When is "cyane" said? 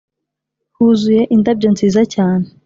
2.13-2.45